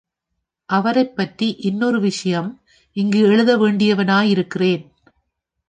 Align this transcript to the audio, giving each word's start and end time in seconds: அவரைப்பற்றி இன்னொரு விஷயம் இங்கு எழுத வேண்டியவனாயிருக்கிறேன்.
அவரைப்பற்றி 0.69 1.55
இன்னொரு 1.59 1.99
விஷயம் 1.99 2.61
இங்கு 2.95 3.19
எழுத 3.19 3.57
வேண்டியவனாயிருக்கிறேன். 3.57 4.85